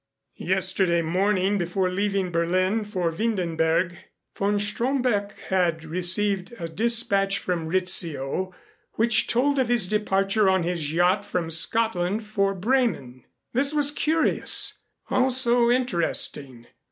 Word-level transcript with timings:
Yesterday 0.39 1.03
morning 1.03 1.59
before 1.59 1.91
leaving 1.91 2.31
Berlin 2.31 2.83
for 2.83 3.11
Windenberg, 3.11 3.95
von 4.35 4.57
Stromberg 4.57 5.31
had 5.49 5.83
received 5.85 6.51
a 6.57 6.67
dispatch 6.67 7.37
from 7.37 7.67
Rizzio 7.67 8.51
which 8.93 9.27
told 9.27 9.59
of 9.59 9.69
his 9.69 9.85
departure 9.85 10.49
on 10.49 10.63
his 10.63 10.91
yacht 10.91 11.23
from 11.23 11.51
Scotland 11.51 12.23
for 12.25 12.55
Bremen. 12.55 13.25
This 13.53 13.75
was 13.75 13.91
curious 13.91 14.79
also 15.11 15.69
interesting. 15.69 16.65